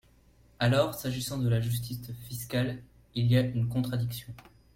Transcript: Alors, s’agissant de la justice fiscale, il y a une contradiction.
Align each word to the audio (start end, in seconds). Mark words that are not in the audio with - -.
Alors, 0.59 0.95
s’agissant 0.95 1.37
de 1.37 1.47
la 1.47 1.61
justice 1.61 2.11
fiscale, 2.27 2.81
il 3.13 3.27
y 3.27 3.37
a 3.37 3.41
une 3.41 3.69
contradiction. 3.69 4.33